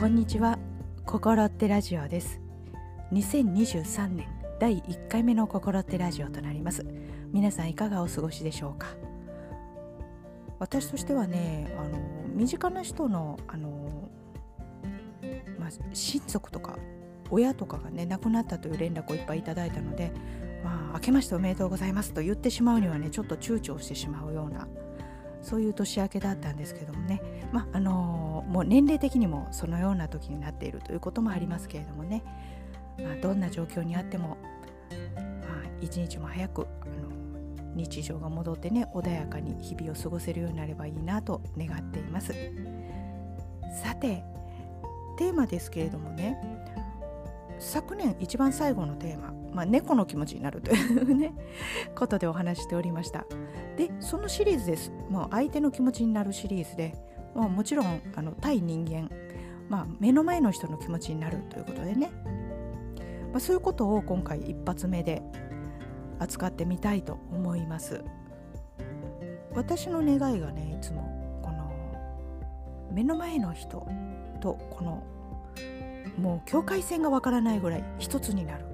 [0.00, 0.58] こんにちは。
[1.04, 2.40] 心ってラジオです。
[3.12, 6.86] 2023年第1回目の心ってラジオとなります。
[7.34, 8.86] 皆さんいかがお過ごしでしょうか？
[10.58, 12.00] 私としてはねあの
[12.34, 14.08] 身近な人のあの、
[15.58, 16.78] まあ、親族とか
[17.30, 20.12] 親とかがね亡くなったという連絡をいっぱいいただいたので
[20.64, 24.66] まあ明けましておめでとうございますと言ってしまうにはねちょっと躊躇してしまうような
[25.42, 27.20] そういう年明けだったんですけどもね、
[27.52, 32.22] まあのもう年齢的にもそのような時になっているということもありますけれどもね、
[32.98, 34.38] まあ、どんな状況にあっても、まあ、
[35.80, 42.34] 一日も早くあの日常が戻ってね穏やかに日々を過ごせるようになればいいなと願っています。
[43.82, 44.24] さて
[45.16, 46.60] テーマですけれどもね。
[47.60, 51.34] 昨年一番最後のテーマ、まあ、猫の気持ちになるというね
[51.94, 53.26] ことでお話しておりました。
[53.76, 54.92] でそのシリーズです。
[55.08, 56.94] もう相手の気持ちになるシリーズで、
[57.34, 59.10] まあ、もちろんあの対人間、
[59.68, 62.10] まあ、目の前の人の気持ちになるということでね、
[63.32, 65.22] まあ、そういうことを今回一発目で
[66.18, 68.04] 扱ってみたいと思います。
[69.52, 71.72] 私の願いがねいつもこの
[72.92, 73.86] 目の前の人
[74.40, 75.02] とこの
[76.18, 78.69] もう境界線がわからないぐらい一つになる。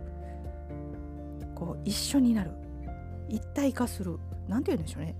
[1.56, 2.52] こう一緒になる。
[3.28, 4.18] 一体化する。
[4.48, 5.16] 何て言うんでしょうね。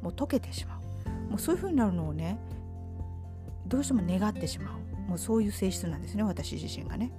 [0.00, 1.30] もう溶けてしまう。
[1.30, 2.38] もうそういう風になるのをね
[3.66, 5.08] どうしても願ってしまう。
[5.08, 6.22] もうそういう性質なんですね。
[6.22, 7.10] 私自身がね、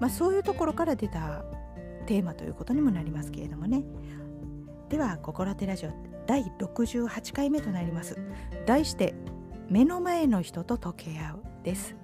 [0.00, 1.44] まあ、そういうところから出た
[2.06, 3.82] テーマということにもなりますけれどもね。
[4.88, 5.90] では「心手ラジオ」
[6.26, 8.16] 第68回目となります。
[8.66, 9.14] 題して
[9.68, 11.96] 「目の前の人と溶け合う」です。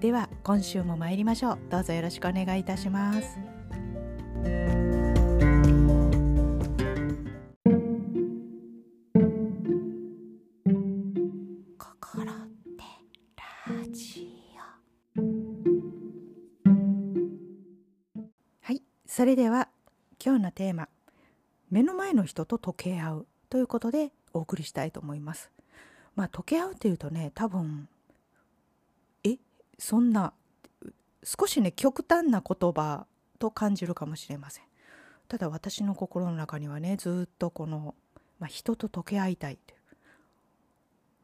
[0.00, 1.58] では今週も参りましょう。
[1.68, 4.79] どうぞよろしくお願いいたします。
[19.20, 19.68] それでは
[20.18, 20.88] 今日のテーマ
[21.70, 25.50] 目の前の人と溶け合うということでお送りしたいと思います。
[26.16, 27.86] まあ溶け合うっていうとね多分
[29.22, 29.36] え
[29.78, 30.32] そんな
[31.22, 33.04] 少しね極端な言葉
[33.38, 34.64] と感じるかもしれません。
[35.28, 37.94] ただ私の心の中にはねずっとこの、
[38.38, 39.80] まあ、人と溶け合いたいという。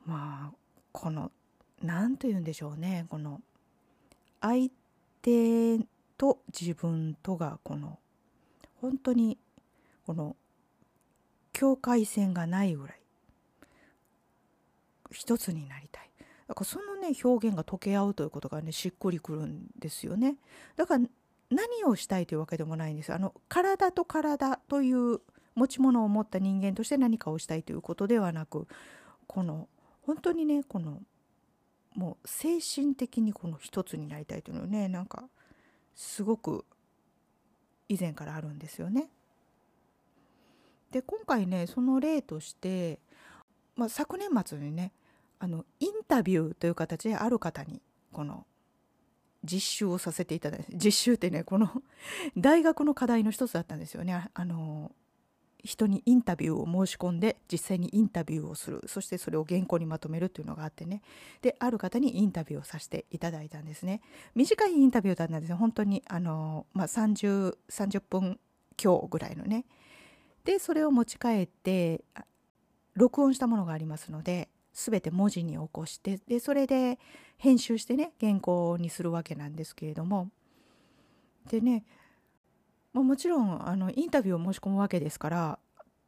[0.04, 0.56] まあ
[0.92, 1.32] この
[1.81, 3.41] 何と言うんでしょうねこの
[4.42, 4.69] 相
[5.22, 5.78] 手
[6.19, 7.99] と自分とがこの
[8.81, 9.38] 本当に
[10.06, 10.37] この
[11.53, 13.00] 境界線がないぐらい
[15.10, 16.10] 一つになりたい。
[16.49, 20.37] だからそのね表現が溶け合うということがねしっくりくるんですよね。
[20.77, 21.04] だから
[21.50, 23.12] 何をしたいというわけでもないんです。
[23.12, 25.21] あの体と体という
[25.54, 28.69] 持ち物を持った人間として何かをしたいということではなく
[29.27, 29.69] この
[30.03, 31.00] 本当にねこの
[31.94, 35.25] もう精神的にこの一つになりたいというのをねなんか
[35.97, 36.65] すごく
[37.89, 39.09] 以前からあるんですよね。
[40.93, 43.01] で今回ねその例として、
[43.75, 44.93] まあ、昨年末にね
[45.39, 48.47] あのインタビューという形である方にこの
[49.43, 51.71] 実習をさせていただいて実習ってねこの
[52.37, 54.28] 大学の課題の一つだったんですよね。
[54.33, 54.93] あの
[55.65, 58.83] 人にインタビューを申し込んで実際にインタビューをする。
[58.87, 61.03] そしてそれを原稿にまとめるっていうのがあってね。
[61.43, 64.00] である方にインタビューをさせていただいたんですね。
[64.34, 68.39] 短いインタビューだったんですよ本当にあの、まあ30、30, 分
[68.77, 69.65] 強ぐらいのね。
[70.45, 72.05] でそれを持ち帰って
[72.95, 76.99] 録音したものがありますので全て文字に起こしてでそれで
[77.39, 80.31] 編集してね原稿にするわけなんですけれども。
[81.50, 81.84] でね
[82.97, 85.59] まあ、もちろんあのインタビューを申し込むわけですから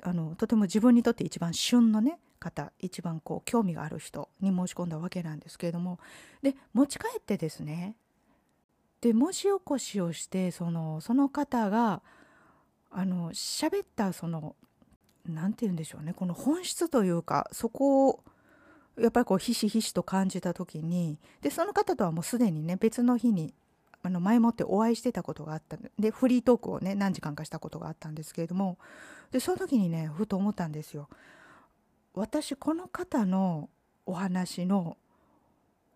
[0.03, 5.99] あのとても自分にとって一番旬のね方一番こう興味がある人に申し込んだわけなんですけれども
[6.41, 7.95] で持ち帰ってですね
[9.03, 12.01] で文字起こしをしてそのその方が
[12.91, 14.57] あの喋ったその
[15.27, 18.25] 何て言うんでしょうねこの本質というかそこを
[18.99, 23.53] やっぱりこうひしひしと感じた時にでその方とはもうすでにね別の日に
[24.03, 28.79] あの前もってお会いしてたことがあったんでフリートークをね何時間かしたことがあったんですけれども
[29.33, 31.09] でその時にねふと思ったんですよ。
[32.15, 33.69] 私この方の
[34.07, 34.97] お話の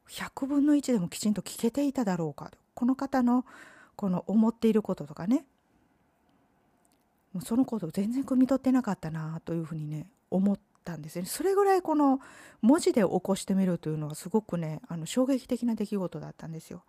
[0.09, 3.45] 100分の1でもきちんと聞けていただろうかこの方の
[3.97, 5.45] この思っていることとかね
[7.33, 12.21] もうそのことを全然汲み取ってなかったなというふうにね思ったんですねそれぐらいこの
[12.61, 16.85] 文字で起こしてみるというのはすごくねあの衝撃的な出来事だったんですよ。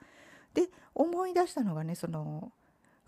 [0.53, 2.51] で思い出したのがねその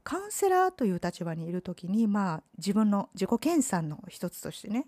[0.03, 4.88] カウンセラーという立場にいる時にまあ自分の自己研鑽の一つとしてね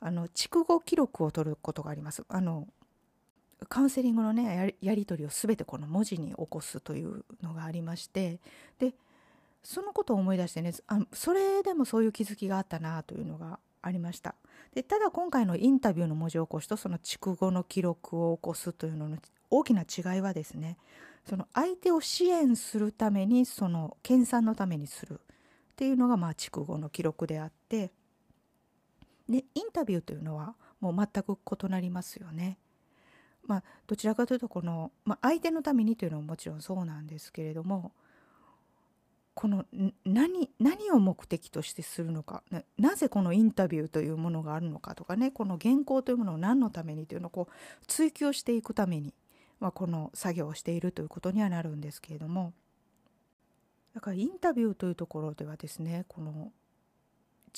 [0.00, 2.24] あの筑後記録を取ることがあります。
[2.28, 2.66] あの
[3.68, 8.40] カウンセリングのねやり取りを全てこの文字に起こすというのがありまして
[8.78, 8.94] で
[9.62, 14.34] そのことを思い出してねあそれでもそういう気づきがあったなというのがありました
[14.74, 19.18] でただ今回のインタビューの文字起こしとその筑後の記録を起こすというのの
[19.50, 20.78] 大きな違いはですね
[21.28, 25.18] その相手を支援するためにその研鑽のためにするっ
[25.76, 27.92] ていうのがまあ筑後の記録であって
[29.28, 32.58] でインタビューというのはもう全く異なりますよね。
[33.46, 37.92] まあ、どちらかというとこの、まあ、相手のためにというのももちろんそうなんですけれども
[39.34, 39.64] この
[40.04, 42.42] 何何を目的としてするのか
[42.78, 49.14] なぜこのインタビューというものがあるのかとかねこの原稿というものを何のためにというのをこう追求していくために、
[49.60, 52.52] まあ、この作業をしているということにはなるんですけれども
[53.94, 56.52] だからインタビューというところではですねこの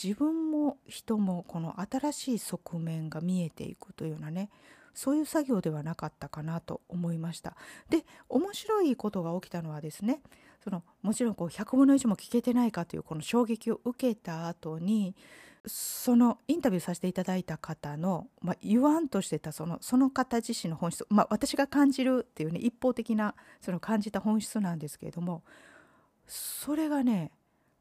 [0.01, 4.49] 自分も人もこの新しい側面が見えていくというようなね
[4.95, 7.57] そういう作業ではなかったかなと思いました。
[7.89, 10.21] で面白いことが起きたのはですね
[10.63, 15.15] そのもちろんこう100分の1も聞けてないかというこの衝撃を受けた後に
[15.67, 25.43] そのインタビューさせていただいた方の、まあ、言わんとしてたそのその方自身の本質、まあ、私が感じるっていうね一方的なその感じた本質なんですけれども
[26.27, 27.31] それがね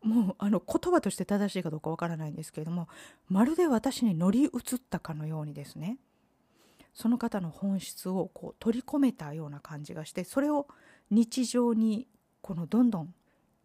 [0.04, 2.88] もうあの言葉として正しいかどうかわからないんですけれども
[3.30, 4.52] まるで私に乗り移っ
[4.90, 5.98] たかのようにですね
[6.94, 10.68] その方の本質をこう取り込めたような感じがしてそれを
[11.10, 12.08] 日常に
[12.42, 13.14] このどんどん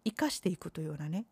[0.05, 1.25] 生かしていくというようなね、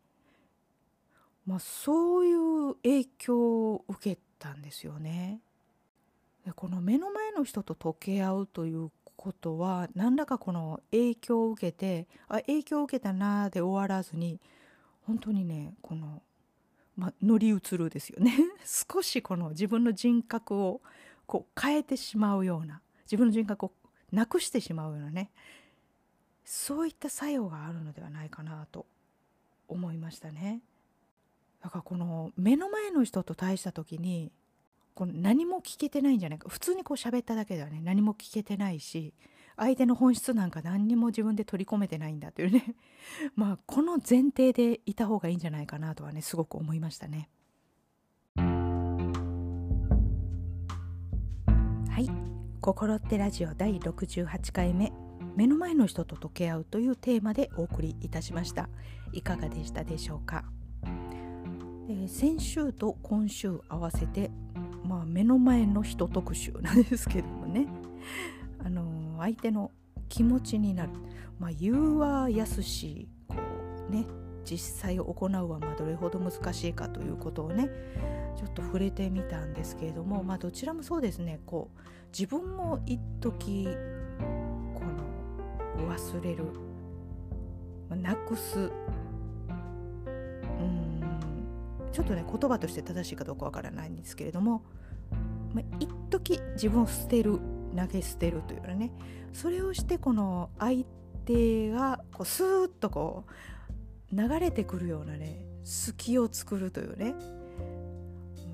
[1.46, 5.40] まあ、そういう影響を受けたんですよね。
[6.44, 14.40] でこの目の前の人と溶け合うということは何らかこの影響を受けてあ影響を受けたなで終わらずに
[15.06, 16.22] 本当にねこの、
[16.96, 18.32] ま、乗り移るですよね
[18.64, 20.82] 少しこの自分の人格を
[21.26, 23.72] こう変えてしまうような自分の人格を
[24.12, 25.30] なくしてしまうようなね
[26.44, 28.86] そういった作用があるのではないかなと
[29.68, 30.60] 思いましたね。
[31.64, 34.30] だからこの目の前の人と対した時に
[34.92, 36.50] この何も聞けてないんじゃないか。
[36.50, 39.14] 普通にこう喋っただけではね何も聞けてないし
[39.56, 42.74] 相手の本質なんか何にも自分で取り込めてないんだというね。
[43.34, 47.30] まあこの前提でいた方がいいんじゃないかなとはねすごく思いましたね。
[48.36, 48.42] は
[51.98, 52.10] い
[52.60, 54.92] 「心ってラジオ」第68回目
[55.34, 58.68] 「目の前の人と溶け合う」というテーマでお送りいたしました。
[59.14, 60.44] いかがでしたでしょうか？
[61.86, 64.30] で先週と今週合わせて、
[64.84, 67.66] まあ、目の前の人特集なんですけどもね。
[68.64, 69.70] あの相手の
[70.08, 70.92] 気持ちになる、
[71.38, 73.36] まあ、言うは易しこ
[73.90, 74.06] うね
[74.44, 77.68] 実際行うはまどれほど難しいかということをね
[78.36, 81.40] ちょっと触れてみたんですけれども、まあ、どちらもそうですね。
[81.46, 81.78] こう
[82.08, 83.68] 自分も一時
[84.74, 84.80] こ
[85.78, 86.44] の忘れる、
[88.00, 88.70] なくす
[91.94, 94.64] ちょっとね言葉として正しいかどうかわからないんですけれども、
[95.54, 97.38] まあ、一時自分を捨てる
[97.76, 98.90] 投げ捨てるというね
[99.32, 100.84] それをしてこの相
[101.24, 103.24] 手がこうスーッとこ
[104.12, 107.14] う流れてくるようなね隙を作るというね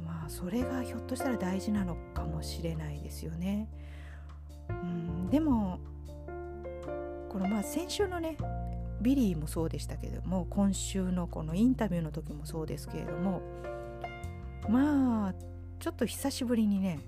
[0.04, 3.68] まあそれがひょっとしたら大事なのかもしれないですよね。
[4.68, 5.78] うんでも
[7.30, 8.36] このまあ先週のね
[9.00, 13.40] ビリーもそうでしたけども今週のこのインタビューの時もそうですけれども
[14.68, 15.34] まあ
[15.78, 17.00] ちょっと久しぶりにね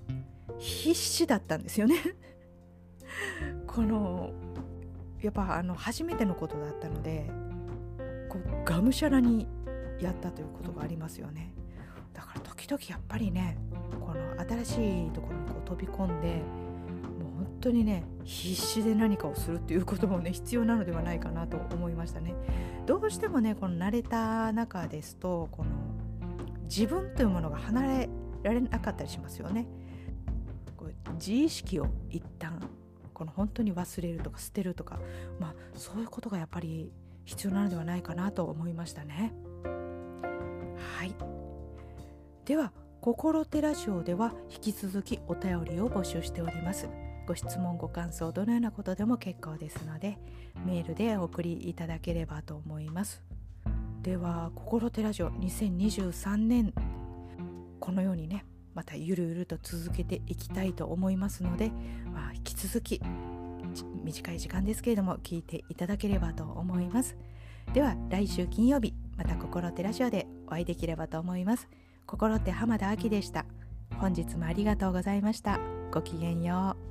[0.57, 1.95] 必死だったんですよね。
[3.67, 4.31] この
[5.21, 7.29] やっぱあの初めてのことだったので
[8.29, 9.47] こうがむしゃらに
[9.99, 11.53] やったということがありますよね。
[12.13, 13.57] だから時々やっぱりね
[13.99, 16.41] この新しいところにこう飛び込んで
[17.63, 22.35] 当にね必死で何かをするっていうこともね 必要なのではないかなと思いましたね
[22.85, 25.71] どうしてもねこの慣れた中ですとこの
[26.63, 28.09] 自分というものが離れ
[28.43, 29.67] られなかったりしますよね
[30.75, 32.59] こう自意識を一旦
[33.13, 34.99] この本当に忘れるとか捨てるとか、
[35.39, 36.91] まあ、そういうことがやっぱり
[37.23, 39.33] 必要なのではないかなと思いましたね。
[40.97, 41.15] はい
[42.43, 46.89] では「心テラジオ」では引き続きお便りを募集しております。
[47.25, 50.17] ご質問ご感想どのようなことでも結構ですので
[50.65, 53.23] メールでお送りいただければと思います。
[54.01, 56.73] では「心テラジオ」2023年
[57.79, 61.71] このようにねまたゆるゆると続けていきたいと思いますので、
[62.11, 63.01] まあ、引き続き
[64.03, 67.15] 短い時間ですけれども聞いていただければと思います。
[67.73, 71.69] では来週金曜日また心ってラジオでお会いできればと思います。
[72.05, 73.45] 心って浜田亜希でした。
[73.99, 75.59] 本日もありがとうございました。
[75.91, 76.82] ごきげんよう。